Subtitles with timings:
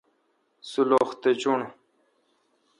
[0.71, 1.59] سلُخ تہ چُݨ۔